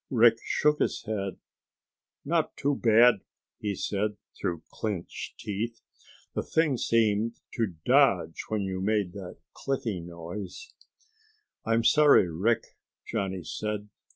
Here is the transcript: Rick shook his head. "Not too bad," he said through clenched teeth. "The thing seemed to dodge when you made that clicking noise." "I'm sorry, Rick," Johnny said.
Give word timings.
Rick 0.09 0.39
shook 0.43 0.79
his 0.79 1.03
head. 1.03 1.37
"Not 2.25 2.57
too 2.57 2.73
bad," 2.75 3.21
he 3.59 3.75
said 3.75 4.17
through 4.35 4.63
clenched 4.71 5.37
teeth. 5.37 5.79
"The 6.33 6.41
thing 6.41 6.77
seemed 6.77 7.35
to 7.53 7.75
dodge 7.85 8.45
when 8.49 8.61
you 8.61 8.81
made 8.81 9.13
that 9.13 9.37
clicking 9.53 10.07
noise." 10.07 10.73
"I'm 11.67 11.83
sorry, 11.83 12.27
Rick," 12.27 12.79
Johnny 13.05 13.43
said. 13.43 13.89